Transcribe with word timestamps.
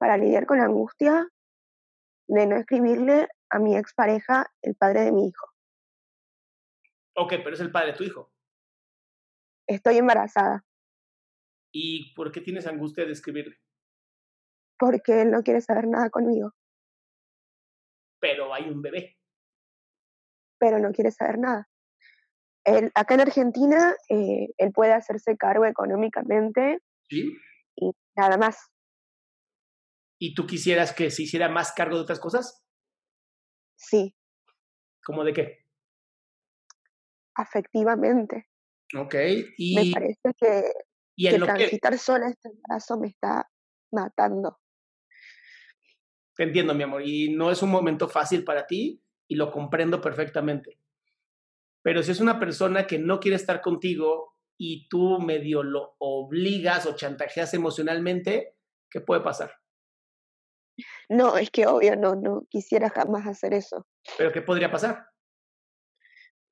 para 0.00 0.16
lidiar 0.16 0.46
con 0.46 0.58
la 0.58 0.64
angustia 0.64 1.28
de 2.26 2.46
no 2.46 2.56
escribirle 2.56 3.28
a 3.50 3.58
mi 3.58 3.76
expareja, 3.76 4.46
el 4.62 4.74
padre 4.74 5.02
de 5.02 5.12
mi 5.12 5.28
hijo? 5.28 5.46
Ok, 7.16 7.34
pero 7.44 7.52
es 7.54 7.60
el 7.60 7.70
padre 7.70 7.92
de 7.92 7.98
tu 7.98 8.04
hijo. 8.04 8.32
Estoy 9.68 9.98
embarazada 9.98 10.64
¿Y 11.72 12.12
por 12.14 12.32
qué 12.32 12.40
tienes 12.40 12.66
angustia 12.66 13.04
de 13.04 13.12
escribirle? 13.12 13.56
porque 14.78 15.20
él 15.20 15.30
no 15.30 15.42
quiere 15.42 15.60
saber 15.60 15.86
nada 15.86 16.08
conmigo, 16.08 16.54
Pero 18.18 18.54
hay 18.54 18.64
un 18.70 18.80
bebé. 18.80 19.18
pero 20.58 20.78
no 20.78 20.90
quiere 20.92 21.10
saber 21.10 21.38
nada. 21.38 21.68
Él, 22.64 22.90
acá 22.94 23.14
en 23.14 23.20
Argentina, 23.20 23.94
eh, 24.08 24.48
él 24.56 24.72
puede 24.72 24.92
hacerse 24.94 25.36
cargo 25.36 25.66
económicamente 25.66 26.80
¿Sí? 27.10 27.30
y 27.76 27.92
nada 28.16 28.38
más. 28.38 28.69
¿Y 30.22 30.34
tú 30.34 30.46
quisieras 30.46 30.92
que 30.92 31.10
se 31.10 31.22
hiciera 31.22 31.48
más 31.48 31.72
cargo 31.72 31.96
de 31.96 32.02
otras 32.02 32.20
cosas? 32.20 32.62
Sí, 33.76 34.14
¿Cómo 35.02 35.24
de 35.24 35.32
qué? 35.32 35.66
afectivamente. 37.34 38.48
Ok. 38.94 39.14
Me 39.14 39.48
Y, 39.56 39.92
parece 39.92 40.34
que, 40.36 40.64
y 41.16 41.28
que 41.30 41.38
lo 41.38 41.46
que 41.46 41.52
transitar 41.54 41.98
sola 41.98 42.28
este 42.28 42.50
embarazo 42.50 42.98
me 42.98 43.08
está 43.08 43.50
matando. 43.92 44.58
te 46.36 46.42
entiendo, 46.44 46.74
mi 46.74 46.82
amor, 46.82 47.02
y 47.06 47.34
no 47.34 47.50
es 47.50 47.62
un 47.62 47.70
momento 47.70 48.08
fácil 48.08 48.44
para 48.44 48.66
ti 48.66 49.02
y 49.26 49.36
lo 49.36 49.50
comprendo 49.50 50.00
perfectamente. 50.00 50.78
Pero 51.82 52.02
si 52.02 52.10
es 52.12 52.20
una 52.20 52.38
persona 52.38 52.86
que 52.86 52.98
no 52.98 53.20
quiere 53.20 53.36
estar 53.36 53.60
contigo 53.62 54.36
y 54.58 54.86
tú 54.88 55.18
medio 55.18 55.62
lo 55.62 55.96
obligas 55.98 56.84
o 56.86 56.94
chantajeas 56.94 57.54
emocionalmente, 57.54 58.56
¿qué 58.90 59.00
puede 59.00 59.22
pasar? 59.22 59.59
No, 61.08 61.36
es 61.36 61.50
que 61.50 61.66
obvio, 61.66 61.96
no, 61.96 62.14
no 62.14 62.44
quisiera 62.48 62.90
jamás 62.90 63.26
hacer 63.26 63.54
eso, 63.54 63.86
¿Pero 64.18 64.32
qué 64.32 64.42
podría 64.42 64.70
pasar? 64.70 65.06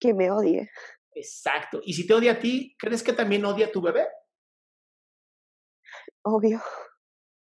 que 0.00 0.12
me 0.12 0.30
odie. 0.30 0.70
Exacto. 1.12 1.80
Y 1.84 1.94
si 1.94 2.06
te 2.06 2.12
odia 2.14 2.32
a 2.32 2.38
ti, 2.38 2.74
¿crees 2.78 3.02
que 3.02 3.12
también 3.12 3.44
odia 3.44 3.66
a 3.66 3.72
tu 3.72 3.80
bebé? 3.80 4.06
Obvio. 6.22 6.60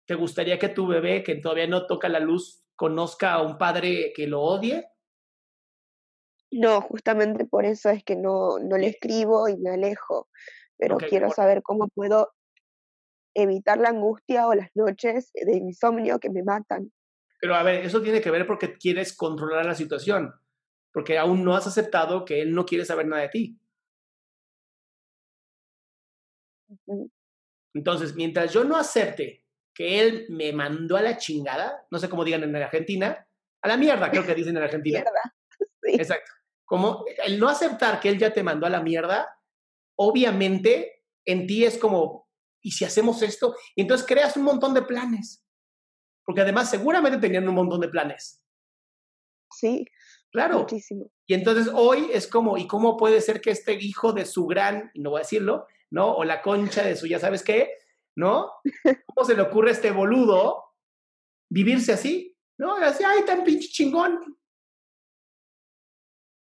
¿Te 0.06 0.16
gustaría 0.16 0.60
que 0.60 0.70
tu 0.70 0.88
bebé, 0.88 1.24
que 1.24 1.36
todavía 1.36 1.68
no 1.68 1.88
toca 1.88 2.10
la 2.10 2.20
luz, 2.20 2.64
conozca 2.76 3.34
a 3.34 3.42
un 3.42 3.58
padre 3.58 4.14
que 4.16 4.28
lo 4.28 4.42
odie? 4.42 4.88
No, 6.52 6.82
justamente 6.82 7.46
por 7.46 7.66
eso 7.66 7.90
es 7.90 8.04
que 8.04 8.16
no, 8.16 8.60
no 8.60 8.78
le 8.78 8.88
escribo 8.88 9.48
y 9.50 9.58
me 9.58 9.72
alejo, 9.72 10.30
pero 10.78 10.98
quiero 10.98 11.28
por- 11.28 11.36
saber 11.36 11.64
cómo 11.64 11.88
puedo 11.88 12.32
evitar 13.34 13.78
la 13.80 13.90
angustia 13.90 14.48
o 14.48 14.54
las 14.54 14.70
noches 14.76 15.32
de 15.34 15.58
insomnio 15.58 16.20
que 16.20 16.30
me 16.30 16.44
matan. 16.44 16.92
Pero 17.40 17.56
a 17.56 17.64
ver, 17.64 17.86
eso 17.86 18.02
tiene 18.02 18.22
que 18.22 18.32
ver 18.32 18.48
porque 18.48 18.78
quieres 18.78 19.16
controlar 19.16 19.66
la 19.66 19.76
situación, 19.76 20.34
porque 20.92 21.18
aún 21.18 21.44
no 21.44 21.56
has 21.56 21.68
aceptado 21.68 22.26
que 22.26 22.42
él 22.42 22.54
no 22.54 22.66
quiere 22.66 22.86
saber 22.86 23.08
nada 23.08 23.24
de 23.24 23.30
ti. 23.30 23.60
Entonces, 27.74 28.16
mientras 28.16 28.54
yo 28.54 28.64
no 28.64 28.78
acepte 28.78 29.44
que 29.74 30.00
él 30.00 30.28
me 30.30 30.54
mandó 30.54 30.96
a 30.96 31.02
la 31.02 31.18
chingada, 31.18 31.86
no 31.90 32.00
sé 32.00 32.10
cómo 32.10 32.24
digan 32.24 32.44
en 32.44 32.56
Argentina, 32.56 33.28
a 33.62 33.68
la 33.68 33.78
mierda, 33.78 34.12
creo 34.12 34.26
que 34.26 34.36
dicen 34.36 34.56
en 34.58 34.64
Argentina. 34.64 35.00
Mierda. 35.00 35.36
Sí. 35.82 35.96
Exacto. 35.96 36.32
Como 36.66 37.06
el 37.26 37.40
no 37.40 37.50
aceptar 37.50 38.00
que 38.00 38.10
él 38.10 38.18
ya 38.18 38.32
te 38.32 38.44
mandó 38.44 38.66
a 38.66 38.70
la 38.70 38.82
mierda, 38.82 39.38
obviamente 39.96 41.04
en 41.26 41.48
ti 41.48 41.66
es 41.66 41.78
como, 41.78 42.23
¿y 42.64 42.72
si 42.72 42.86
hacemos 42.86 43.22
esto? 43.22 43.56
Y 43.76 43.82
entonces 43.82 44.08
creas 44.08 44.36
un 44.36 44.44
montón 44.44 44.74
de 44.74 44.82
planes. 44.82 45.46
Porque 46.26 46.42
además 46.42 46.70
seguramente 46.70 47.20
tenían 47.20 47.48
un 47.48 47.56
montón 47.56 47.82
de 47.82 47.90
planes. 47.90 48.42
Sí, 49.52 49.86
Claro. 50.32 50.62
muchísimo. 50.62 51.12
Y 51.28 51.36
entonces 51.36 51.72
hoy 51.72 52.10
es 52.12 52.28
como, 52.28 52.58
¿y 52.58 52.66
cómo 52.66 52.98
puede 52.98 53.22
ser 53.22 53.40
que 53.40 53.52
este 53.52 53.74
hijo 53.74 54.14
de 54.14 54.26
su 54.26 54.48
gran, 54.48 54.92
no 54.96 55.12
voy 55.12 55.20
a 55.20 55.22
decirlo, 55.22 55.68
¿no? 55.92 56.12
O 56.16 56.24
la 56.24 56.42
concha 56.42 56.84
de 56.84 56.96
su 56.96 57.06
ya 57.06 57.20
sabes 57.20 57.44
qué, 57.44 57.70
¿no? 58.16 58.52
¿Cómo 59.06 59.28
se 59.28 59.36
le 59.36 59.44
ocurre 59.44 59.70
a 59.70 59.74
este 59.74 59.92
boludo 59.92 60.64
vivirse 61.52 61.94
así? 61.94 62.36
¿No? 62.58 62.80
Y 62.80 62.84
así, 62.84 63.04
ay, 63.06 63.24
tan 63.26 63.44
pinche 63.44 63.68
chingón. 63.68 64.40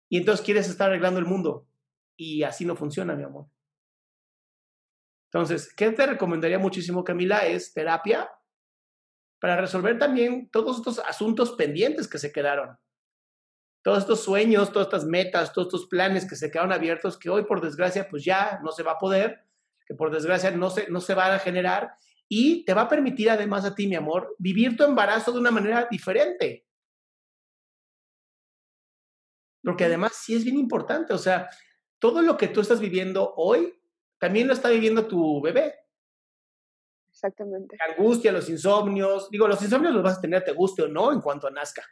Y 0.09 0.17
entonces 0.17 0.45
quieres 0.45 0.67
estar 0.67 0.89
arreglando 0.89 1.19
el 1.19 1.25
mundo. 1.25 1.65
Y 2.17 2.43
así 2.43 2.65
no 2.65 2.75
funciona, 2.75 3.15
mi 3.15 3.23
amor. 3.23 3.47
Entonces, 5.31 5.73
¿qué 5.75 5.91
te 5.91 6.05
recomendaría 6.05 6.59
muchísimo, 6.59 7.03
Camila? 7.03 7.45
Es 7.45 7.73
terapia 7.73 8.29
para 9.39 9.59
resolver 9.59 9.99
también 9.99 10.49
todos 10.49 10.77
estos 10.77 10.99
asuntos 10.99 11.51
pendientes 11.51 12.07
que 12.07 12.17
se 12.17 12.31
quedaron 12.31 12.77
todos 13.87 13.99
estos 13.99 14.21
sueños, 14.21 14.73
todas 14.73 14.87
estas 14.87 15.05
metas, 15.05 15.53
todos 15.53 15.67
estos 15.67 15.87
planes 15.87 16.27
que 16.27 16.35
se 16.35 16.51
quedaron 16.51 16.73
abiertos, 16.73 17.17
que 17.17 17.29
hoy 17.29 17.45
por 17.45 17.61
desgracia 17.61 18.09
pues 18.09 18.21
ya 18.25 18.59
no 18.61 18.73
se 18.73 18.83
va 18.83 18.91
a 18.91 18.97
poder, 18.97 19.45
que 19.85 19.93
por 19.93 20.11
desgracia 20.11 20.51
no 20.51 20.69
se, 20.69 20.89
no 20.89 20.99
se 20.99 21.13
van 21.13 21.31
a 21.31 21.39
generar 21.39 21.93
y 22.27 22.65
te 22.65 22.73
va 22.73 22.81
a 22.81 22.89
permitir 22.89 23.29
además 23.29 23.63
a 23.63 23.73
ti, 23.73 23.87
mi 23.87 23.95
amor, 23.95 24.35
vivir 24.39 24.75
tu 24.75 24.83
embarazo 24.83 25.31
de 25.31 25.39
una 25.39 25.51
manera 25.51 25.87
diferente. 25.89 26.67
Porque 29.63 29.85
además 29.85 30.17
sí 30.21 30.35
es 30.35 30.43
bien 30.43 30.57
importante, 30.57 31.13
o 31.13 31.17
sea, 31.17 31.49
todo 31.97 32.21
lo 32.21 32.35
que 32.35 32.49
tú 32.49 32.59
estás 32.59 32.81
viviendo 32.81 33.35
hoy, 33.37 33.73
también 34.19 34.47
lo 34.47 34.53
está 34.53 34.69
viviendo 34.69 35.07
tu 35.07 35.41
bebé. 35.41 35.75
Exactamente. 37.09 37.77
La 37.77 37.93
angustia, 37.93 38.31
los 38.31 38.49
insomnios, 38.49 39.29
digo, 39.29 39.47
los 39.47 39.61
insomnios 39.61 39.93
los 39.93 40.03
vas 40.03 40.19
a 40.19 40.21
tener, 40.21 40.43
te 40.43 40.51
guste 40.51 40.83
o 40.83 40.87
no, 40.87 41.11
en 41.11 41.21
cuanto 41.21 41.49
nazca. 41.49 41.83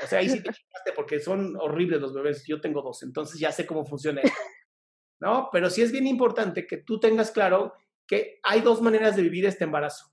O 0.00 0.06
sea, 0.06 0.20
ahí 0.20 0.28
sí 0.28 0.42
te 0.42 0.52
chingaste 0.52 0.92
porque 0.94 1.20
son 1.20 1.56
horribles 1.56 2.00
los 2.00 2.14
bebés. 2.14 2.44
Yo 2.46 2.60
tengo 2.60 2.82
dos, 2.82 3.02
entonces 3.02 3.40
ya 3.40 3.50
sé 3.50 3.66
cómo 3.66 3.84
funciona 3.84 4.20
esto. 4.22 4.38
¿No? 5.20 5.48
Pero 5.50 5.68
sí 5.68 5.82
es 5.82 5.90
bien 5.90 6.06
importante 6.06 6.66
que 6.66 6.78
tú 6.78 7.00
tengas 7.00 7.32
claro 7.32 7.74
que 8.06 8.38
hay 8.44 8.60
dos 8.60 8.80
maneras 8.80 9.16
de 9.16 9.22
vivir 9.22 9.46
este 9.46 9.64
embarazo. 9.64 10.12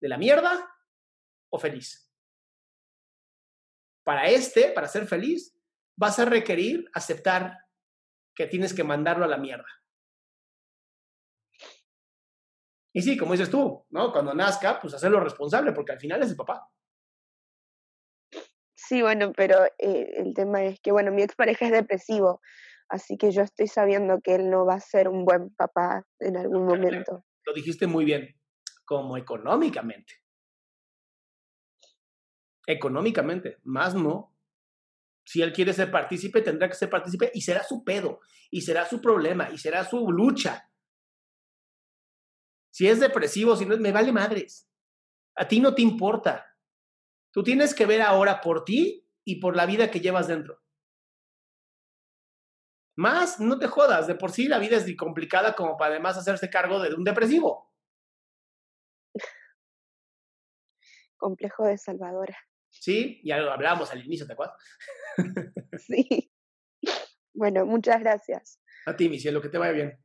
De 0.00 0.08
la 0.08 0.18
mierda 0.18 0.68
o 1.50 1.58
feliz. 1.58 2.10
Para 4.04 4.28
este, 4.28 4.72
para 4.72 4.88
ser 4.88 5.06
feliz, 5.06 5.56
vas 5.96 6.18
a 6.18 6.24
requerir 6.24 6.90
aceptar 6.92 7.61
que 8.34 8.46
tienes 8.46 8.74
que 8.74 8.84
mandarlo 8.84 9.24
a 9.24 9.28
la 9.28 9.38
mierda. 9.38 9.66
Y 12.94 13.00
sí, 13.00 13.16
como 13.16 13.32
dices 13.32 13.50
tú, 13.50 13.86
¿no? 13.90 14.12
Cuando 14.12 14.34
nazca, 14.34 14.78
pues 14.80 14.92
hacerlo 14.94 15.20
responsable, 15.20 15.72
porque 15.72 15.92
al 15.92 16.00
final 16.00 16.22
es 16.22 16.30
el 16.30 16.36
papá. 16.36 16.68
Sí, 18.74 19.00
bueno, 19.00 19.32
pero 19.34 19.64
eh, 19.78 20.12
el 20.16 20.34
tema 20.34 20.64
es 20.64 20.80
que, 20.80 20.92
bueno, 20.92 21.10
mi 21.12 21.22
expareja 21.22 21.66
es 21.66 21.72
depresivo, 21.72 22.42
así 22.88 23.16
que 23.16 23.30
yo 23.30 23.42
estoy 23.42 23.68
sabiendo 23.68 24.20
que 24.20 24.34
él 24.34 24.50
no 24.50 24.66
va 24.66 24.74
a 24.74 24.80
ser 24.80 25.08
un 25.08 25.24
buen 25.24 25.54
papá 25.54 26.04
en 26.18 26.36
algún 26.36 26.66
momento. 26.66 27.24
Lo 27.46 27.54
dijiste 27.54 27.86
muy 27.86 28.04
bien, 28.04 28.38
como 28.84 29.16
económicamente. 29.16 30.14
Económicamente, 32.66 33.58
más 33.62 33.94
no. 33.94 34.31
Si 35.24 35.40
él 35.40 35.52
quiere 35.52 35.72
ser 35.72 35.90
partícipe, 35.90 36.42
tendrá 36.42 36.68
que 36.68 36.74
ser 36.74 36.90
partícipe 36.90 37.30
y 37.32 37.42
será 37.42 37.62
su 37.62 37.84
pedo, 37.84 38.20
y 38.50 38.62
será 38.62 38.88
su 38.88 39.00
problema, 39.00 39.50
y 39.50 39.58
será 39.58 39.84
su 39.84 40.10
lucha. 40.10 40.68
Si 42.72 42.88
es 42.88 43.00
depresivo, 43.00 43.54
si 43.56 43.66
no, 43.66 43.76
me 43.76 43.92
vale 43.92 44.12
madres. 44.12 44.68
A 45.36 45.46
ti 45.46 45.60
no 45.60 45.74
te 45.74 45.82
importa. 45.82 46.56
Tú 47.30 47.42
tienes 47.42 47.74
que 47.74 47.86
ver 47.86 48.02
ahora 48.02 48.40
por 48.40 48.64
ti 48.64 49.08
y 49.24 49.40
por 49.40 49.56
la 49.56 49.66
vida 49.66 49.90
que 49.90 50.00
llevas 50.00 50.26
dentro. 50.26 50.60
Más, 52.96 53.40
no 53.40 53.58
te 53.58 53.68
jodas, 53.68 54.06
de 54.06 54.14
por 54.14 54.32
sí 54.32 54.48
la 54.48 54.58
vida 54.58 54.76
es 54.76 54.96
complicada 54.96 55.54
como 55.54 55.76
para 55.78 55.92
además 55.92 56.18
hacerse 56.18 56.50
cargo 56.50 56.78
de 56.80 56.94
un 56.94 57.04
depresivo. 57.04 57.72
Complejo 61.16 61.64
de 61.64 61.78
Salvadora. 61.78 62.36
Sí, 62.82 63.20
ya 63.22 63.38
lo 63.38 63.52
hablamos 63.52 63.92
al 63.92 64.04
inicio, 64.04 64.26
¿te 64.26 64.32
acuerdas? 64.32 64.56
sí. 65.86 66.32
Bueno, 67.32 67.64
muchas 67.64 68.00
gracias. 68.00 68.58
A 68.86 68.96
ti, 68.96 69.08
mi 69.08 69.20
cielo, 69.20 69.40
que 69.40 69.48
te 69.48 69.56
vaya 69.56 69.70
bien. 69.70 69.96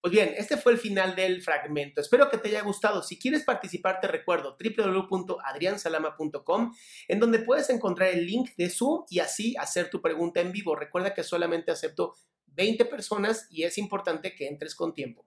Pues 0.00 0.10
bien, 0.10 0.32
este 0.38 0.56
fue 0.56 0.72
el 0.72 0.78
final 0.78 1.14
del 1.14 1.42
fragmento. 1.42 2.00
Espero 2.00 2.30
que 2.30 2.38
te 2.38 2.48
haya 2.48 2.62
gustado. 2.62 3.02
Si 3.02 3.18
quieres 3.18 3.44
participar, 3.44 4.00
te 4.00 4.08
recuerdo 4.08 4.56
www.adriansalama.com, 4.58 6.74
en 7.08 7.20
donde 7.20 7.40
puedes 7.40 7.68
encontrar 7.68 8.08
el 8.08 8.24
link 8.24 8.52
de 8.56 8.70
Zoom 8.70 9.04
y 9.10 9.18
así 9.18 9.54
hacer 9.58 9.90
tu 9.90 10.00
pregunta 10.00 10.40
en 10.40 10.50
vivo. 10.50 10.74
Recuerda 10.74 11.12
que 11.12 11.24
solamente 11.24 11.72
acepto 11.72 12.14
20 12.46 12.86
personas 12.86 13.48
y 13.50 13.64
es 13.64 13.76
importante 13.76 14.34
que 14.34 14.48
entres 14.48 14.74
con 14.74 14.94
tiempo. 14.94 15.26